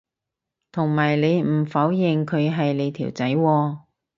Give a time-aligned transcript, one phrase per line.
[0.71, 3.79] 同埋你唔否認佢係你條仔喎